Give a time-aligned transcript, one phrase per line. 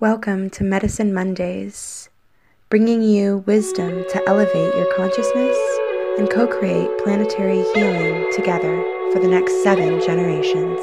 [0.00, 2.08] Welcome to Medicine Mondays,
[2.68, 5.56] bringing you wisdom to elevate your consciousness
[6.18, 10.80] and co create planetary healing together for the next seven generations.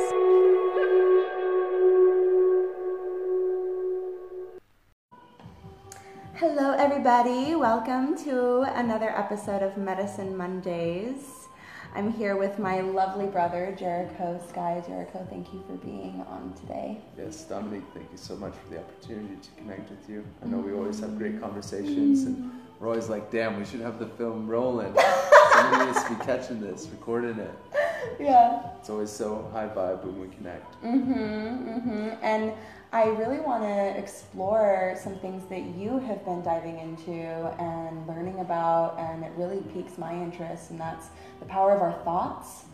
[6.35, 7.53] Hello, everybody.
[7.53, 11.40] Welcome to another episode of Medicine Mondays.
[11.94, 14.81] I'm here with my lovely brother, Jericho Sky.
[14.87, 17.02] Jericho, thank you for being on today.
[17.17, 20.25] Yes, Dominique, thank you so much for the opportunity to connect with you.
[20.41, 22.49] I know we always have great conversations, and
[22.80, 24.95] we're always like, damn, we should have the film rolling.
[25.53, 27.53] Somebody needs to be catching this, recording it.
[28.19, 28.61] Yeah.
[28.79, 30.81] It's always so high vibe when we connect.
[30.83, 32.09] Mm-hmm, mm-hmm.
[32.21, 32.53] And
[32.93, 38.39] I really want to explore some things that you have been diving into and learning
[38.39, 41.07] about, and it really piques my interest, and that's
[41.39, 42.65] the power of our thoughts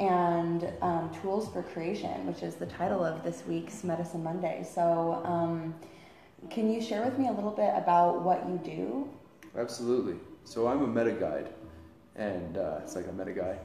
[0.00, 4.66] and um, tools for creation, which is the title of this week's Medicine Monday.
[4.68, 5.74] So, um,
[6.50, 9.08] can you share with me a little bit about what you do?
[9.56, 10.16] Absolutely.
[10.44, 11.50] So, I'm a meta guide,
[12.16, 13.56] and uh, it's like a meta guy.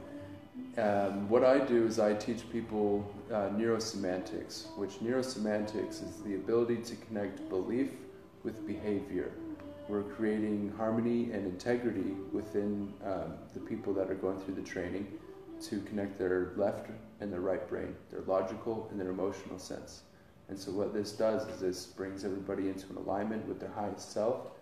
[0.78, 6.76] Um, what I do is I teach people uh, neurosemantics, which neurosemantics is the ability
[6.76, 7.90] to connect belief
[8.44, 9.32] with behavior.
[9.88, 15.08] We're creating harmony and integrity within um, the people that are going through the training
[15.62, 20.02] to connect their left and their right brain, their logical and their emotional sense.
[20.48, 24.12] And so, what this does is this brings everybody into an alignment with their highest
[24.12, 24.52] self.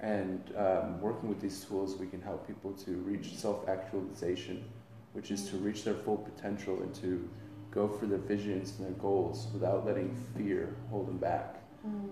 [0.00, 4.64] And um, working with these tools, we can help people to reach self actualization
[5.12, 7.28] which is to reach their full potential and to
[7.70, 11.56] go for their visions and their goals without letting fear hold them back.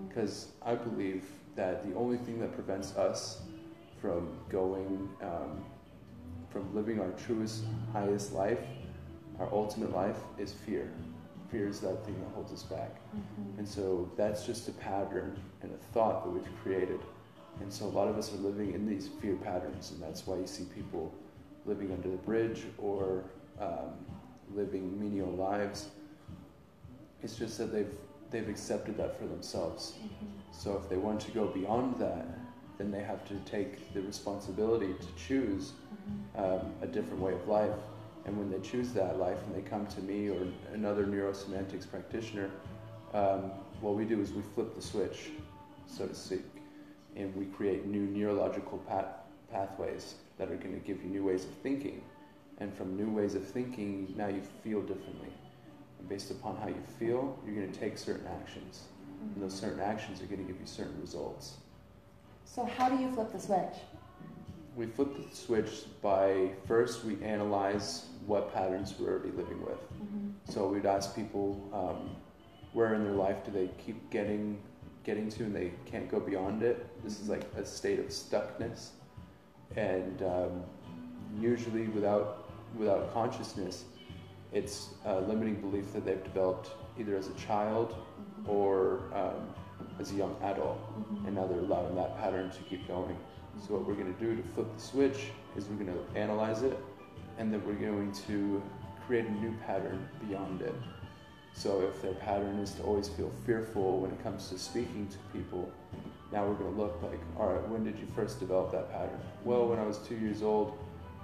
[0.07, 0.71] Because mm.
[0.71, 1.23] I believe
[1.55, 3.41] that the only thing that prevents us
[4.01, 5.63] from going, um,
[6.49, 8.59] from living our truest, highest life,
[9.39, 10.91] our ultimate life, is fear.
[11.51, 12.95] Fear is that thing that holds us back.
[13.15, 13.59] Mm-hmm.
[13.59, 16.99] And so that's just a pattern and a thought that we've created.
[17.59, 20.37] And so a lot of us are living in these fear patterns, and that's why
[20.37, 21.13] you see people
[21.65, 23.23] living under the bridge or
[23.59, 23.93] um,
[24.53, 25.89] living menial lives.
[27.21, 27.93] It's just that they've
[28.31, 29.93] they've accepted that for themselves.
[29.97, 30.25] Mm-hmm.
[30.51, 32.25] So if they want to go beyond that,
[32.77, 36.43] then they have to take the responsibility to choose mm-hmm.
[36.43, 37.75] um, a different way of life.
[38.25, 42.49] And when they choose that life and they come to me or another neurosemantics practitioner,
[43.13, 43.51] um,
[43.81, 45.31] what we do is we flip the switch,
[45.87, 46.45] so to speak,
[47.15, 49.20] and we create new neurological path-
[49.51, 52.01] pathways that are going to give you new ways of thinking.
[52.57, 55.33] And from new ways of thinking, now you feel differently.
[55.99, 58.83] And based upon how you feel, you're going to take certain actions.
[58.83, 59.33] Mm-hmm.
[59.33, 61.57] And those certain actions are going to give you certain results.
[62.45, 63.75] So, how do you flip the switch?
[64.75, 65.69] We flip the switch
[66.01, 69.81] by first we analyze what patterns we're already living with.
[69.93, 70.29] Mm-hmm.
[70.51, 72.15] So, we'd ask people um,
[72.73, 74.61] where in their life do they keep getting
[75.03, 76.85] getting to and they can't go beyond it.
[77.03, 78.89] This is like a state of stuckness
[79.75, 80.63] and um,
[81.39, 83.85] usually without without consciousness,
[84.53, 88.49] it's a limiting belief that they've developed either as a child mm-hmm.
[88.49, 89.53] or um,
[89.99, 91.25] as a young adult, mm-hmm.
[91.25, 93.17] and now they're allowing that pattern to keep going.
[93.59, 96.63] So what we're going to do to flip the switch is we're going to analyze
[96.63, 96.77] it,
[97.37, 98.61] and then we're going to
[99.05, 100.75] create a new pattern beyond it.
[101.53, 105.17] So if their pattern is to always feel fearful when it comes to speaking to
[105.37, 105.71] people,
[106.31, 109.19] now we're going to look like, all right, when did you first develop that pattern?
[109.43, 110.77] Well, when I was two years old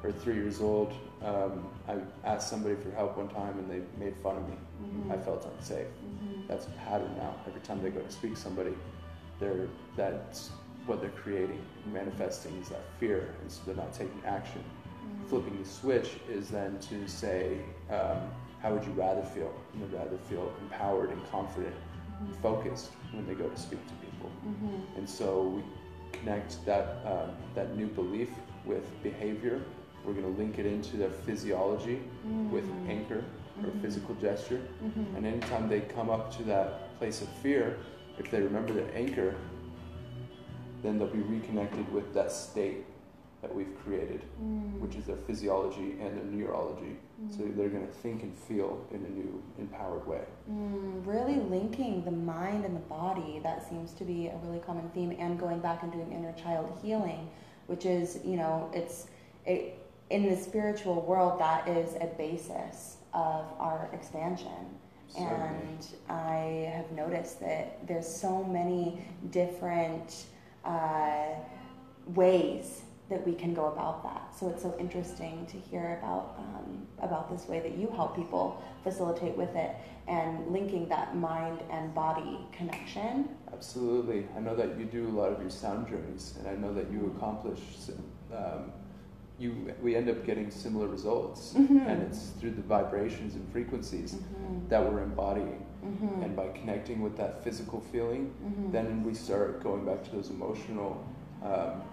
[0.03, 0.93] or three years old,
[1.23, 4.55] um, I asked somebody for help one time and they made fun of me.
[4.83, 5.11] Mm-hmm.
[5.11, 5.87] I felt unsafe.
[5.87, 6.47] Mm-hmm.
[6.47, 7.35] That's a pattern now.
[7.47, 8.73] Every time they go to speak to somebody,
[9.39, 10.51] they're, that's
[10.85, 11.61] what they're creating,
[11.91, 14.63] manifesting is that fear, and so they're not taking action.
[14.63, 15.27] Mm-hmm.
[15.27, 17.59] Flipping the switch is then to say,
[17.89, 18.19] um,
[18.61, 19.53] how would you rather feel?
[19.73, 21.75] And they'd rather feel empowered and confident,
[22.19, 22.41] and mm-hmm.
[22.41, 24.31] focused when they go to speak to people.
[24.45, 24.97] Mm-hmm.
[24.97, 25.63] And so we
[26.11, 28.29] connect that, uh, that new belief
[28.65, 29.61] with behavior.
[30.03, 32.51] We're going to link it into their physiology mm-hmm.
[32.51, 33.23] with anchor
[33.61, 33.81] or mm-hmm.
[33.81, 34.61] physical gesture.
[34.83, 35.15] Mm-hmm.
[35.15, 37.77] And anytime they come up to that place of fear,
[38.17, 39.35] if they remember their anchor,
[40.81, 42.85] then they'll be reconnected with that state
[43.41, 44.79] that we've created, mm.
[44.79, 46.97] which is their physiology and their neurology.
[47.21, 47.37] Mm.
[47.37, 50.23] So they're going to think and feel in a new, empowered way.
[50.51, 54.89] Mm, really linking the mind and the body, that seems to be a really common
[54.89, 57.29] theme, and going back and doing inner child healing,
[57.67, 59.07] which is, you know, it's
[59.45, 59.79] it,
[60.09, 64.77] in the spiritual world, that is a basis of our expansion.
[65.09, 65.37] Certainly.
[65.37, 70.25] And I have noticed that there's so many different
[70.65, 71.27] uh,
[72.07, 74.35] ways that we can go about that.
[74.37, 78.61] So it's so interesting to hear about um, about this way that you help people
[78.83, 79.71] facilitate with it
[80.07, 83.29] and linking that mind and body connection.
[83.53, 86.73] Absolutely, I know that you do a lot of your sound journeys, and I know
[86.73, 87.59] that you accomplish.
[88.35, 88.71] Um,
[89.39, 91.85] you we end up getting similar results, Mhm.
[91.87, 94.67] and it's through the vibrations and frequencies Mhm.
[94.69, 96.23] that we're embodying, Mhm.
[96.23, 98.71] and by connecting with that physical feeling, Mhm.
[98.71, 100.97] then we start going back to those emotional,
[101.43, 101.83] um,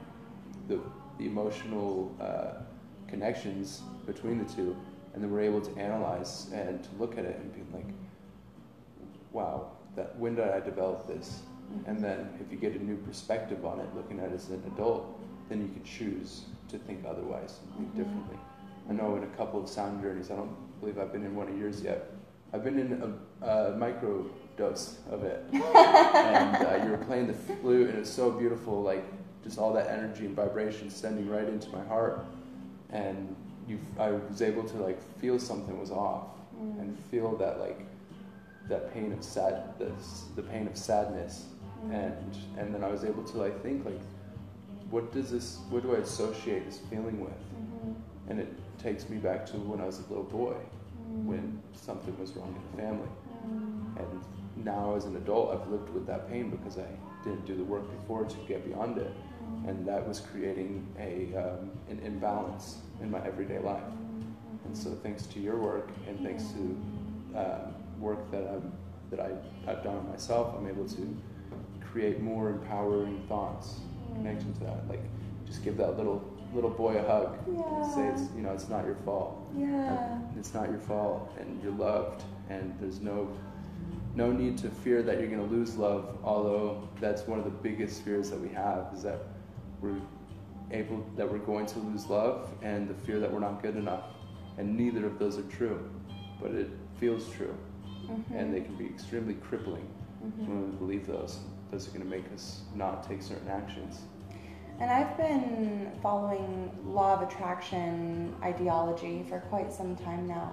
[0.68, 0.80] the,
[1.18, 2.62] the emotional uh,
[3.08, 4.76] connections between the two,
[5.14, 7.86] and then we're able to analyze and to look at it and be like,
[9.32, 11.40] wow, that when did I develop this?
[11.86, 14.62] And then if you get a new perspective on it, looking at it as an
[14.74, 15.18] adult,
[15.48, 17.96] then you can choose to think otherwise and think Mhm.
[17.96, 18.38] differently.
[18.88, 21.48] I know in a couple of sound journeys, I don't believe I've been in one
[21.48, 22.10] of yours yet.
[22.52, 24.26] I've been in a, a micro
[24.56, 29.04] dose of it, and uh, you were playing the flute, and it's so beautiful, like
[29.44, 32.24] just all that energy and vibration sending right into my heart,
[32.90, 33.36] and
[33.68, 36.78] you, I was able to like feel something was off, Mm.
[36.80, 37.80] and feel that like
[38.68, 39.90] that pain of sad, the,
[40.36, 41.46] the pain of sadness,
[41.84, 41.92] Mm.
[41.92, 44.00] and and then I was able to like think like,
[44.90, 47.32] what does this, what do I associate this feeling with?
[47.32, 47.94] Mhm.
[48.28, 48.48] And it
[48.78, 51.24] takes me back to when I was a little boy, Mm.
[51.26, 53.08] when something was wrong in the family.
[53.48, 53.98] Mm.
[54.00, 56.86] And now as an adult, I've lived with that pain because I
[57.24, 59.10] didn't do the work before to get beyond it.
[59.66, 63.82] And that was creating a, um, an imbalance in my everyday life.
[64.64, 68.72] And so thanks to your work and thanks to um, work that, I'm,
[69.10, 69.30] that I,
[69.70, 71.16] I've done on myself, I'm able to
[71.80, 73.80] create more empowering thoughts
[74.14, 74.88] connecting to that.
[74.88, 75.02] Like
[75.46, 76.22] just give that little
[76.52, 77.38] little boy a hug.
[77.52, 77.94] Yeah.
[77.94, 79.48] Say it's you know it's not your fault.
[79.56, 80.18] Yeah.
[80.38, 83.28] It's not your fault, and you're loved, and there's no
[84.14, 86.18] no need to fear that you're going to lose love.
[86.22, 89.26] Although that's one of the biggest fears that we have is that
[89.80, 90.00] we're
[90.70, 94.04] able that we're going to lose love, and the fear that we're not good enough.
[94.58, 95.88] And neither of those are true,
[96.40, 97.54] but it feels true,
[98.08, 98.22] Mhm.
[98.34, 99.86] and they can be extremely crippling
[100.22, 100.48] Mhm.
[100.48, 101.40] when we believe those.
[101.70, 104.02] Those are going to make us not take certain actions.
[104.80, 110.52] And I've been following law of attraction ideology for quite some time now.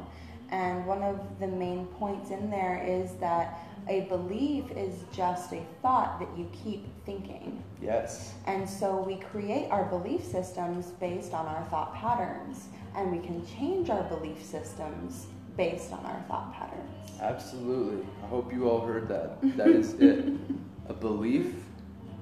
[0.50, 3.60] And one of the main points in there is that
[3.92, 7.62] a belief is just a thought that you keep thinking.
[7.82, 8.34] Yes.
[8.48, 13.46] And so we create our belief systems based on our thought patterns, and we can
[13.46, 15.26] change our belief systems
[15.58, 17.20] based on our thought patterns.
[17.20, 18.08] Absolutely.
[18.24, 19.42] I hope you all heard that.
[19.58, 20.36] That is it.
[20.88, 21.54] A belief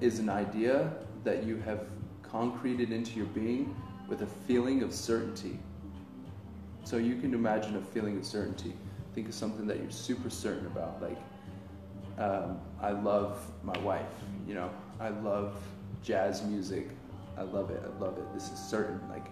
[0.01, 0.91] is an idea
[1.23, 1.85] that you have
[2.23, 3.75] concreted into your being
[4.07, 5.59] with a feeling of certainty.
[6.83, 8.73] So you can imagine a feeling of certainty.
[9.13, 10.99] Think of something that you're super certain about.
[10.99, 11.17] Like,
[12.19, 14.05] um, I love my wife.
[14.47, 14.69] You know,
[14.99, 15.55] I love
[16.03, 16.89] jazz music.
[17.37, 17.81] I love it.
[17.83, 18.33] I love it.
[18.33, 18.99] This is certain.
[19.09, 19.25] Like,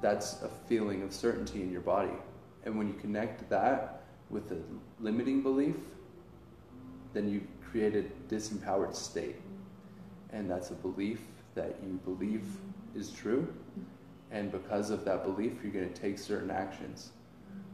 [0.00, 2.12] that's a feeling of certainty in your body.
[2.64, 4.58] And when you connect that with a
[5.00, 5.76] limiting belief,
[7.12, 9.36] then you create a disempowered state.
[10.32, 11.20] And that's a belief
[11.54, 12.44] that you believe
[12.94, 13.52] is true.
[14.30, 17.10] And because of that belief, you're going to take certain actions.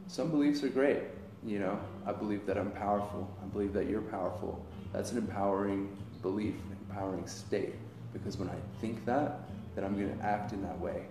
[0.07, 1.03] Some beliefs are great.
[1.45, 3.29] You know, I believe that I'm powerful.
[3.41, 4.63] I believe that you're powerful.
[4.93, 7.75] That's an empowering belief, an empowering state.
[8.13, 9.41] Because when I think that,
[9.75, 11.03] then I'm going to act in that way.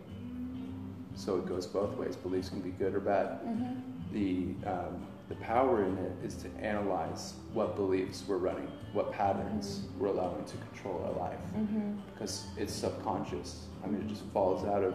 [1.15, 2.17] So it goes both ways.
[2.17, 4.15] Beliefs can be good or bad Mm-hmm.
[4.15, 9.83] the um, the power in it is to analyze what beliefs we're running, what patterns
[9.99, 11.93] we're allowing to control our life, Mm-hmm.
[12.13, 13.67] because it's subconscious.
[13.85, 14.95] I mean, it just falls out of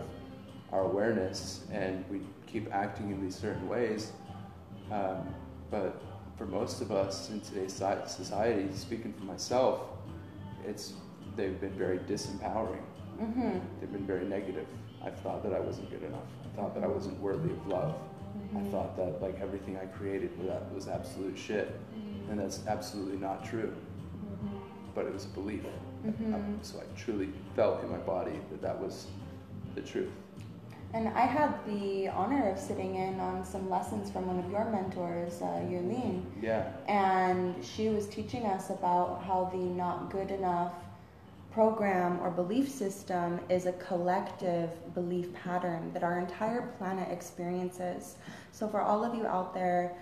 [0.72, 4.12] our awareness, and we keep acting in these certain ways.
[4.92, 5.34] Um,
[5.70, 6.02] but
[6.38, 9.82] for most of us in today's society, speaking for myself,
[10.66, 10.94] it's
[11.36, 12.82] they've been very disempowering.
[13.22, 13.60] Mm-hmm.
[13.80, 14.68] They've been very negative.
[15.04, 16.28] I thought that I wasn't good enough.
[16.46, 17.96] I thought that I wasn't worthy of love.
[18.56, 21.76] I thought that like everything I created was, was absolute shit,
[22.30, 23.74] and that's absolutely not true.
[24.96, 25.64] But it was a belief.
[26.06, 26.34] Mhm.
[26.34, 29.08] Um, so I truly felt in my body that that was
[29.76, 30.12] the truth.
[30.94, 34.66] And I had the honor of sitting in on some lessons from one of your
[34.66, 40.74] mentors, uh, Yulene, Yeah, and she was teaching us about how the not good enough
[41.52, 48.16] program or belief system is a collective belief pattern that our entire planet experiences.
[48.52, 49.96] So, for all of you out there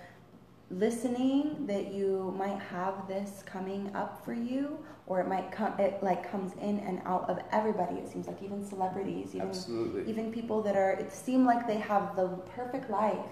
[0.75, 4.77] listening, that you might have this coming up for you,
[5.07, 7.95] or it might come, it like comes in and out of everybody.
[7.95, 10.09] It seems like even celebrities, even absolutely.
[10.09, 13.25] even people that are it seem like they have the perfect life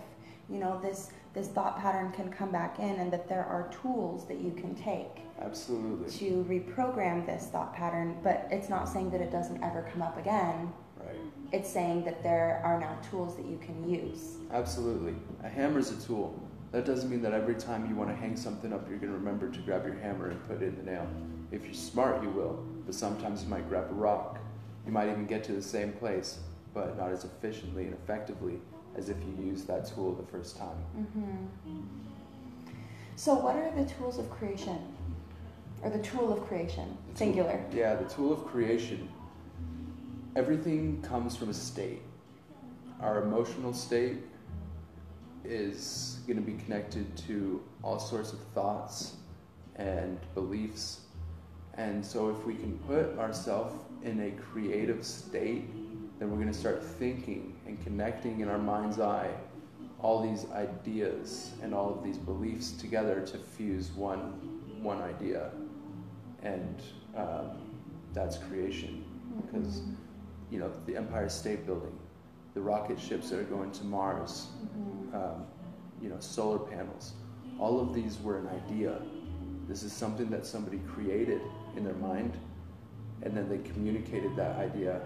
[0.49, 4.27] you know this this thought pattern can come back in and that there are tools
[4.27, 6.11] that you can take Absolutely.
[6.11, 10.17] to reprogram this thought pattern but it's not saying that it doesn't ever come up
[10.17, 10.71] again
[11.05, 11.15] Right.
[11.51, 14.37] It's saying that there are now tools that you can use.
[14.51, 15.15] Absolutely.
[15.43, 16.39] A hammer is a tool.
[16.73, 19.17] That doesn't mean that every time you want to hang something up, you're going to
[19.17, 21.07] remember to grab your hammer and put it in the nail.
[21.51, 24.39] If you're smart, you will, but sometimes you might grab a rock.
[24.87, 26.39] You might even get to the same place,
[26.73, 28.59] but not as efficiently and effectively
[28.97, 30.75] as if you used that tool the first time.
[30.97, 31.79] Mm-hmm.
[33.17, 34.79] So, what are the tools of creation?
[35.83, 37.63] Or the tool of creation, tool- singular?
[37.71, 39.07] yeah, the tool of creation.
[40.35, 42.01] Everything comes from a state.
[42.99, 44.17] Our emotional state
[45.45, 49.15] is going to be connected to all sorts of thoughts
[49.75, 51.01] and beliefs.
[51.75, 55.65] And so, if we can put ourselves in a creative state,
[56.19, 59.31] then we're going to start thinking and connecting in our mind's eye
[60.03, 64.33] all these ideas and all of these beliefs together to fuse one
[64.81, 65.49] one idea,
[66.43, 66.81] and
[67.15, 67.51] um,
[68.13, 69.05] that's creation.
[69.41, 69.81] Because
[70.51, 71.97] you know the Empire State Building,
[72.53, 75.13] the rocket ships that are going to Mars, Mhm.
[75.15, 75.45] um,
[76.01, 77.13] you know, solar panels.
[77.59, 79.01] All of these were an idea.
[79.67, 81.41] This is something that somebody created
[81.75, 82.37] in their mind,
[83.23, 85.01] and then they communicated that idea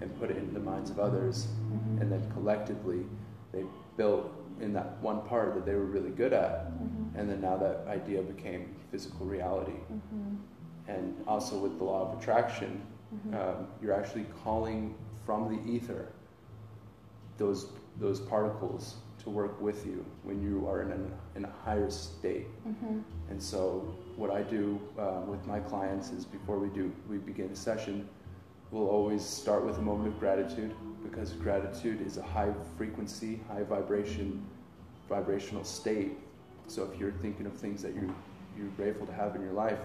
[0.00, 2.00] and put it in the minds of others, Mhm.
[2.02, 3.06] and then collectively
[3.52, 3.64] they
[3.96, 7.10] built in that one part that they were really good at, Mhm.
[7.14, 9.78] and then now that idea became physical reality.
[9.90, 10.36] Mhm.
[10.88, 12.82] And also with the law of attraction,
[13.14, 13.34] Mhm.
[13.34, 16.08] um, you're actually calling from the ether
[17.40, 17.66] those
[17.98, 22.46] those particles to work with you when you are in, an, in a higher state.
[22.66, 23.02] Mhm.
[23.28, 27.50] And so, what I do uh, with my clients is before we do we begin
[27.50, 28.08] a session,
[28.70, 33.64] we'll always start with a moment of gratitude because gratitude is a high frequency, high
[33.64, 34.42] vibration,
[35.08, 36.12] vibrational state.
[36.66, 38.14] So if you're thinking of things that you
[38.56, 39.80] you're grateful to have in your life,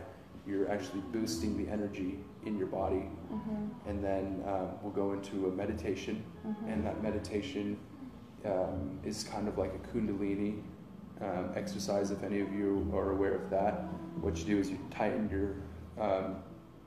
[0.48, 3.10] you're actually boosting the energy in your body.
[3.32, 3.70] Mhm.
[3.88, 6.72] And then um, we'll go into a meditation, Mhm.
[6.74, 7.78] and that meditation
[8.46, 10.62] um, is kind of like a Kundalini
[11.22, 12.12] um, exercise.
[12.12, 13.86] If any of you are aware of that,
[14.22, 15.56] what you do is you tighten your
[16.00, 16.36] um,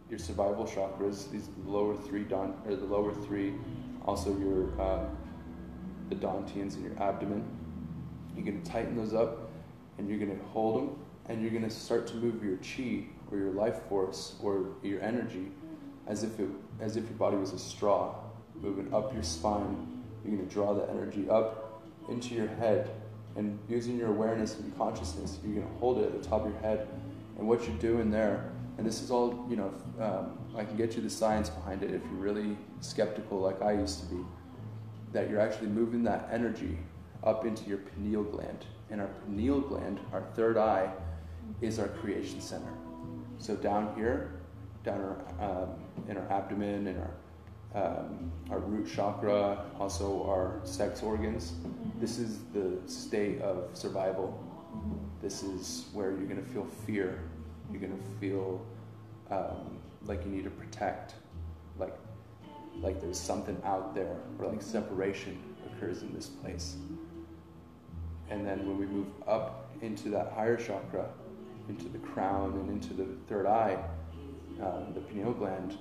[0.09, 1.31] your survival chakras.
[1.31, 3.55] These the lower three don or the lower three,
[4.05, 5.17] also your um,
[6.11, 7.43] the dantians in your abdomen.
[8.37, 9.51] You're gonna tighten those up,
[9.99, 10.97] and you're gonna hold them,
[11.27, 15.49] and you're gonna start to move your chi or your life force or your energy
[16.07, 16.49] as if it
[16.81, 18.15] as if your body was a straw
[18.61, 20.03] moving up your spine.
[20.25, 22.91] You're going to draw the energy up into your head,
[23.37, 26.53] and using your awareness and consciousness, you're going to hold it at the top of
[26.53, 26.89] your head.
[27.39, 29.73] And what you're doing there, and this is all you know.
[30.01, 33.73] Um, I can get you the science behind it if you're really skeptical, like I
[33.73, 34.25] used to be.
[35.13, 36.79] That you're actually moving that energy
[37.25, 40.91] up into your pineal gland, and our pineal gland, our third eye,
[41.61, 42.73] is our creation center.
[43.39, 44.33] So down here,
[44.85, 45.69] down our, um,
[46.09, 47.11] in our abdomen and our
[47.75, 51.53] um, our root chakra, also our sex organs.
[52.01, 54.43] This is the state of survival.
[55.21, 57.21] This is where you're going to feel fear.
[57.71, 58.65] You're going to feel
[59.31, 61.15] um, like you need to protect,
[61.79, 61.95] like
[62.81, 66.77] like there's something out there, or like separation occurs in this place.
[68.31, 71.09] And then when we move up into that higher chakra,
[71.69, 73.79] into the crown and into the third eye,
[74.61, 75.77] um, the pineal gland,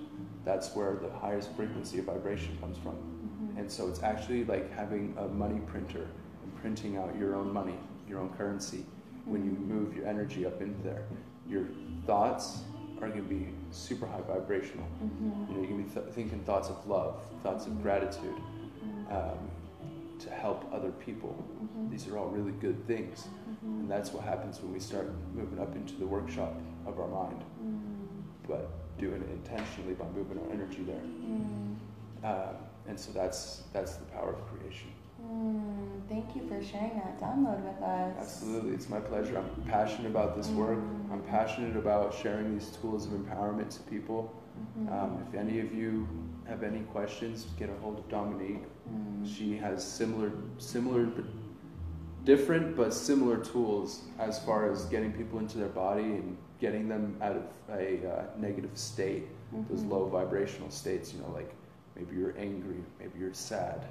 [0.46, 2.94] that's where the highest frequency of vibration comes from.
[2.96, 3.60] Mhm.
[3.60, 6.08] And so it's actually like having a money printer
[6.44, 7.76] and printing out your own money,
[8.08, 8.86] your own currency.
[9.26, 11.04] When you move your energy up into there,
[11.48, 11.66] your
[12.06, 12.64] thoughts
[13.02, 14.86] are going to be super high vibrational.
[15.04, 15.50] Mhm.
[15.50, 18.36] You know, you're going to be th- thinking thoughts of love, thoughts of gratitude,
[18.84, 19.14] Mhm.
[19.14, 19.38] um,
[20.20, 21.36] to help other people.
[21.62, 21.90] Mhm.
[21.92, 23.28] These are all really good things.
[23.28, 23.82] Mhm.
[23.82, 26.54] And that's what happens when we start moving up into the workshop
[26.86, 27.78] of our mind, Mm.
[28.48, 31.02] but doing it intentionally by moving our energy there.
[32.24, 32.56] Um,
[32.88, 34.90] and so that's that's the power of creation.
[35.24, 36.02] Mm.
[36.10, 38.16] Thank you for sharing that download with us.
[38.20, 39.38] Absolutely, it's my pleasure.
[39.38, 40.78] I'm passionate about this work.
[40.80, 41.12] Mm.
[41.12, 44.32] I'm passionate about sharing these tools of empowerment to people.
[44.80, 44.92] Mhm.
[44.92, 46.08] Um, if any of you
[46.46, 48.64] have any questions, get a hold of Dominique.
[48.90, 49.26] Mm.
[49.26, 51.26] She has similar, similar, but
[52.24, 57.16] different but similar tools as far as getting people into their body and getting them
[57.22, 59.28] out of a uh, negative state,
[59.70, 59.90] those Mhm.
[59.90, 61.14] low vibrational states.
[61.14, 61.54] You know, like
[61.96, 63.86] maybe you're angry, maybe you're sad.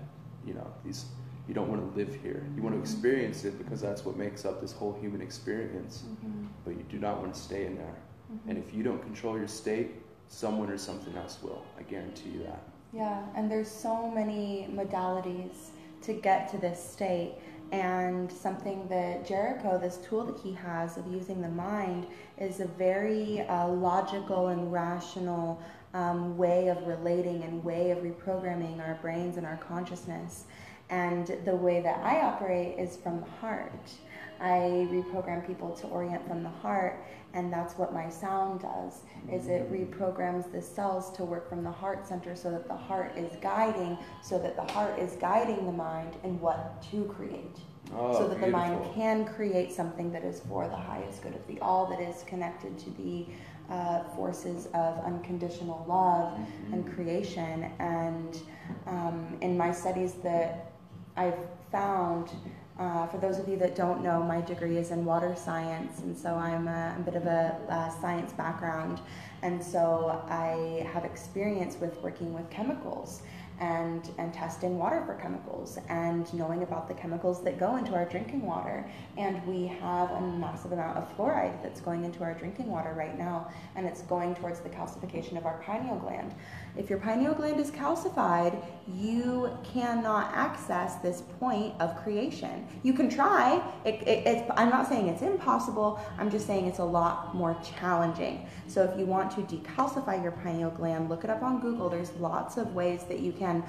[0.46, 1.06] You know, these
[1.49, 2.44] you don't want to live here.
[2.56, 6.02] You want to experience it because that's what makes up this whole human experience.
[6.25, 6.46] Mhm.
[6.64, 7.94] But you do not want to stay in there.
[8.32, 8.49] Mhm.
[8.49, 9.92] And if you don't control your state,
[10.28, 11.62] someone or something else will.
[11.78, 12.62] I guarantee you that.
[12.92, 15.71] Yeah, and there's so many modalities
[16.02, 17.35] to get to this state.
[17.73, 22.06] And something that Jericho, this tool that he has of using the mind,
[22.38, 25.61] is a very uh, logical and rational
[25.95, 30.45] um, way of relating and way of reprogramming our brains and our consciousness.
[30.90, 33.90] And the way that I operate is from the heart.
[34.40, 39.00] I reprogram people to orient from the heart, and that's what my sound does.
[39.30, 43.16] Is it reprograms the cells to work from the heart center so that the heart
[43.16, 47.58] is guiding, so that the heart is guiding the mind in what to create.
[47.94, 51.46] Oh, so that the mind can create something that is for the highest good of
[51.46, 53.26] the all, that is connected to the
[53.70, 56.72] uh, forces of unconditional love Mhm.
[56.72, 57.70] and creation.
[57.78, 58.40] And
[58.86, 60.72] um, in my studies that
[61.16, 61.38] I've
[61.70, 62.30] found,
[62.78, 66.16] uh, for those of you that don't know, my degree is in water science, and
[66.16, 69.00] so I'm a, a bit of a, uh science background,
[69.42, 73.23] and so I have experience with working with chemicals
[73.59, 78.04] and and testing water for chemicals and knowing about the chemicals that go into our
[78.04, 78.87] drinking water.
[79.16, 83.16] And we have a massive amount of fluoride that's going into our drinking water right
[83.16, 86.35] now, and it's going towards the calcification of our pineal gland.
[86.76, 88.62] If your pineal gland is calcified,
[88.95, 92.66] you cannot access this point of creation.
[92.83, 93.62] You can try.
[93.85, 96.00] It, it, I'm not saying it's impossible.
[96.18, 98.47] I'm just saying it's a lot more challenging.
[98.66, 101.88] So if you want to decalcify your pineal gland, look it up on Google.
[101.88, 103.64] There's lots of ways that you can.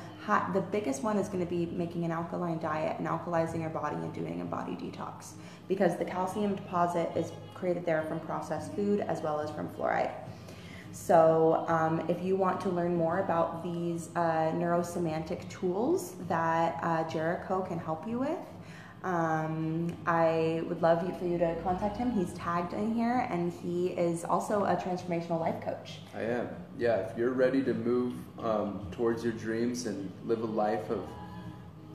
[0.54, 3.96] The biggest one is going to be making an alkaline diet and alkalizing your body
[3.96, 5.34] and doing a body detox
[5.68, 10.12] because the calcium deposit is created there from processed food as well as from fluoride.
[10.98, 17.08] So, um, if you want to learn more about these uh, neurosemantic tools that uh,
[17.08, 18.40] Jericho can help you with,
[19.04, 22.12] um, I would love for you to contact him.
[22.12, 26.00] He's tagged in here, and he is also a transformational life coach.
[26.14, 26.50] I am.
[26.78, 31.08] Yeah, if you're ready to move um, towards your dreams and live a life of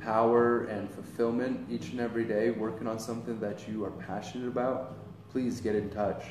[0.01, 4.95] power and fulfillment each and every day, working on something that you are passionate about,
[5.31, 6.23] please get in touch.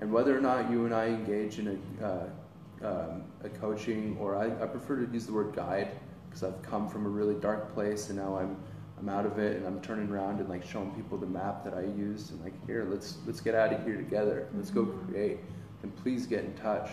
[0.00, 2.26] And whether or not you and I engage in a, uh,
[2.82, 5.90] um, a coaching, or I, I prefer to use the word guide
[6.28, 8.56] because I've come from a really dark place and now I'm
[8.98, 11.74] I'm out of it and I'm turning around and like showing people the map that
[11.74, 14.48] I used and like here let's let's get out of here together.
[14.54, 15.38] Let's go create.
[15.82, 16.90] And please get in touch.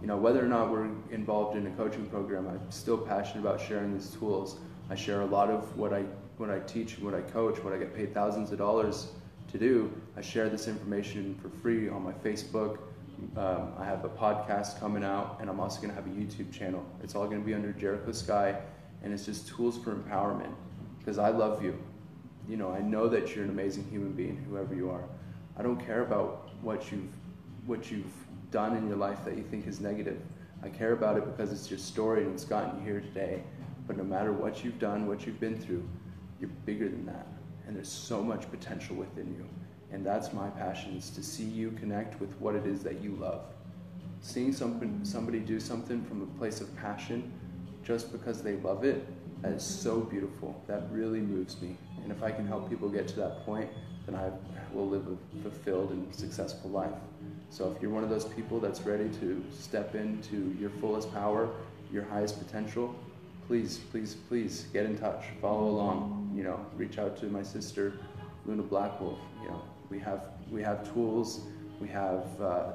[0.00, 3.60] You know whether or not we're involved in a coaching program I'm still passionate about
[3.60, 4.58] sharing these tools.
[4.90, 6.04] I share a lot of what I
[6.36, 9.08] what I teach what I coach what I get paid thousands of dollars
[9.48, 12.78] to do I share this information for free on my Facebook
[13.36, 16.52] um, I have a podcast coming out and I'm also going to have a YouTube
[16.52, 18.56] channel it's all going to be under Jericho Sky
[19.02, 20.52] and it's just tools for empowerment
[20.98, 21.78] because I love you.
[22.48, 25.04] You know, I know that you're an amazing human being, whoever you are.
[25.56, 27.12] I don't care about what you've
[27.66, 28.12] what you've
[28.50, 30.20] done in your life that you think is negative.
[30.62, 33.42] I care about it because it's your story and it's gotten you here today.
[33.86, 35.88] But no matter what you've done, what you've been through,
[36.40, 37.26] you're bigger than that.
[37.66, 39.46] And there's so much potential within you.
[39.92, 43.12] And that's my passion is to see you connect with what it is that you
[43.12, 43.42] love.
[44.20, 47.32] Seeing something, somebody do something from a place of passion
[47.84, 49.06] just because they love it
[49.42, 50.60] that is so beautiful.
[50.66, 51.76] That really moves me.
[52.02, 53.68] And if I can help people get to that point,
[54.06, 54.30] then I
[54.72, 56.92] will live a fulfilled and successful life.
[57.50, 61.50] So if you're one of those people that's ready to step into your fullest power,
[61.92, 62.94] your highest potential,
[63.46, 65.26] please, please, please get in touch.
[65.40, 66.25] Follow along.
[66.36, 67.94] You know, reach out to my sister,
[68.44, 69.16] Luna Blackwolf.
[69.42, 71.40] You know, we have we have tools,
[71.80, 72.72] we have uh,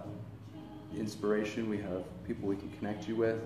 [0.98, 3.40] inspiration, we have people we can connect you with,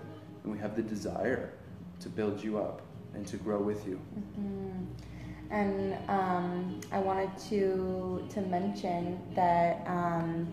[0.44, 1.52] and we have the desire
[2.00, 2.82] to build you up
[3.14, 4.00] and to grow with you.
[4.40, 4.86] Mhm.
[5.52, 10.50] And um, I wanted to to mention that um,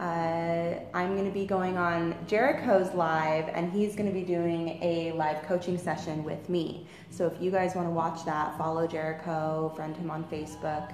[0.00, 4.78] uh, I'm going to be going on Jericho's live, and he's going to be doing
[4.82, 6.86] a live coaching session with me.
[7.10, 10.92] So if you guys want to watch that, follow Jericho, friend him on Facebook,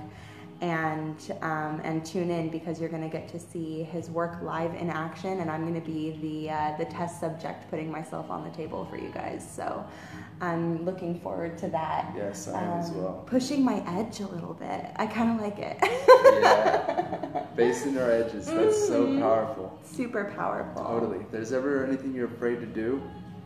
[0.61, 4.75] and um, and tune in because you're going to get to see his work live
[4.75, 8.45] in action, and I'm going to be the uh, the test subject, putting myself on
[8.45, 9.47] the table for you guys.
[9.51, 9.85] So
[10.41, 12.13] I'm looking forward to that.
[12.17, 13.23] Yes, I am as Um, well.
[13.27, 14.87] Pushing my edge a little bit.
[14.97, 15.79] I kind of like it.
[16.43, 17.45] Yeah.
[17.57, 18.47] Facing our edges.
[18.47, 19.21] That's so Mhm.
[19.21, 19.79] powerful.
[19.85, 20.85] Super powerful.
[20.85, 21.19] Totally.
[21.19, 23.03] If there's ever anything you're afraid to do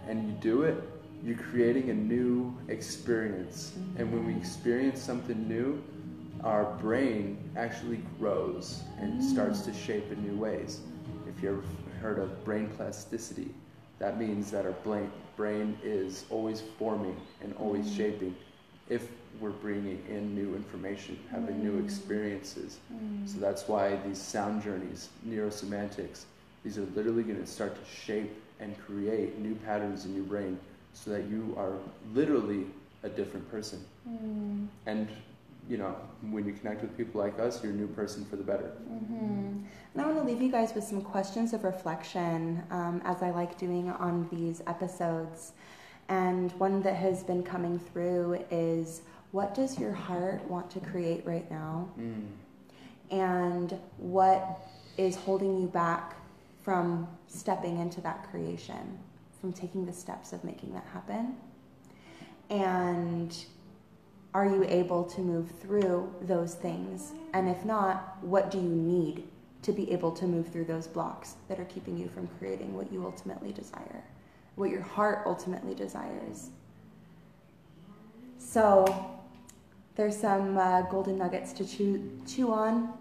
[0.09, 0.77] and you do it,
[1.25, 3.73] you're creating a new experience.
[3.97, 5.83] And when we experience something new,
[6.45, 10.81] our brain actually grows and starts to shape in new ways.
[11.27, 11.65] If you've
[12.01, 13.49] heard of brain plasticity,
[13.99, 17.97] that means that our brain, brain is always forming and always mm.
[17.97, 18.37] shaping
[18.91, 19.09] if
[19.41, 21.85] we're bringing in new information, having new mm.
[21.85, 22.79] experiences.
[22.93, 23.27] Mm.
[23.27, 26.25] So that's why these sound journeys, neurosemantics,
[26.63, 28.31] these are literally going to start to shape
[28.61, 30.59] and create new patterns in your brain
[30.93, 31.73] so that you are
[32.13, 32.67] literally
[33.03, 33.83] a different person.
[34.09, 34.69] Mm.
[34.87, 35.09] And
[35.69, 35.97] you know,
[36.31, 38.73] when you connect with people like us, you're a new person for the better.
[38.91, 39.65] Mm-hmm.
[39.95, 43.31] And I want to leave you guys with some questions of reflection, um, as I
[43.31, 45.53] like doing on these episodes.
[46.09, 51.25] And one that has been coming through is what does your heart want to create
[51.25, 51.89] right now?
[51.99, 52.27] Mm.
[53.11, 56.17] And what is holding you back
[56.63, 58.99] from stepping into that creation,
[59.41, 61.37] from taking the steps of making that happen?
[62.51, 63.35] And
[64.35, 67.13] are you able to move through those things?
[67.33, 69.29] And if not, what do you need
[69.63, 72.93] to be able to move through those blocks that are keeping you from creating what
[72.93, 74.03] you ultimately desire,
[74.57, 76.51] what your heart ultimately desires?
[78.39, 78.85] So,
[79.95, 82.93] there's some uh, golden nuggets to chew, chew on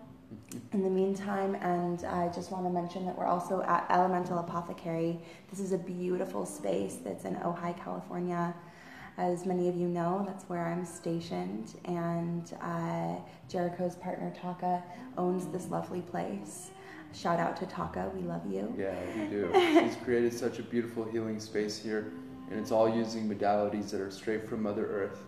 [0.72, 5.20] in the meantime, and I just want to mention that we're also at Elemental Apothecary.
[5.50, 8.54] This is a beautiful space that's in Ojai, California.
[9.18, 13.16] As many of you know, that's where I'm stationed, and uh,
[13.48, 14.82] Jericho's partner Taka
[15.20, 16.72] owns this lovely place.
[17.14, 18.74] Shout out to Taka, we love you.
[18.76, 19.52] Yeah, we do.
[19.84, 22.12] He's created such a beautiful healing space here,
[22.50, 25.20] and it's all using modalities that are straight from Mother Earth.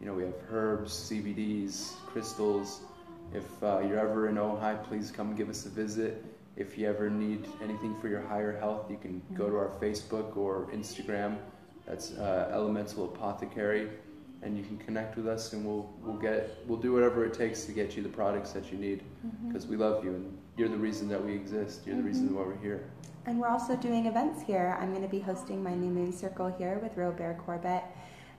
[0.00, 2.82] You know, we have herbs, CBDs, crystals.
[3.32, 6.22] If uh, you're ever in Ojai, please come give us a visit.
[6.56, 10.36] If you ever need anything for your higher health, you can go to our Facebook
[10.36, 11.38] or Instagram
[11.90, 13.88] that's uh, Elemental Apothecary,
[14.42, 17.64] and you can connect with us, and we'll we'll get we'll do whatever it takes
[17.64, 19.02] to get you the products that you need,
[19.48, 21.80] because we love you, and you're the reason that we exist.
[21.86, 22.88] You're the reason why we're here.
[23.26, 24.78] And we're also doing events here.
[24.80, 27.82] I'm going to be hosting my new moon circle here with Robert Corbett,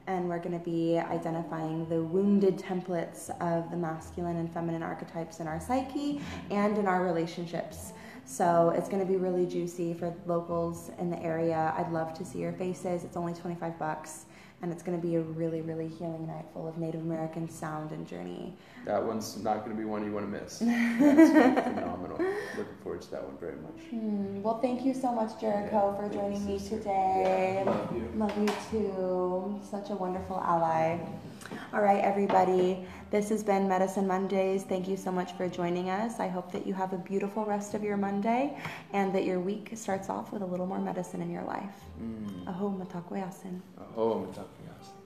[0.07, 5.41] and we're going to be identifying the wounded templates of the masculine and feminine archetypes
[5.41, 7.91] in our psyche and in our relationships.
[8.31, 11.73] So it's going to be really juicy for locals in the area.
[11.77, 13.03] I'd love to see your faces.
[13.03, 14.23] It's only 25 bucks
[14.61, 17.91] and it's going to be a really, really healing night full of Native American sound
[17.91, 18.55] and journey.
[18.85, 20.59] That one's not going to be one you want to miss.
[20.59, 22.17] That's going to be phenomenal.
[22.57, 23.81] Looking forward to that one very much.
[23.89, 24.41] Hmm.
[24.41, 27.63] Well, thank you so much, Jericho, for joining me today.
[27.65, 28.09] Yeah, love you.
[28.15, 29.59] Love you too.
[29.69, 30.99] Such a wonderful ally.
[31.73, 32.85] All right, everybody.
[33.11, 34.63] This has been Medicine Mondays.
[34.63, 36.19] Thank you so much for joining us.
[36.19, 38.57] I hope that you have a beautiful rest of your Monday
[38.93, 41.75] and that your week starts off with a little more medicine in your life.
[42.01, 42.47] Mm.
[42.47, 43.61] Aho matakoyasin.
[43.77, 45.00] Aho, matakuyasin.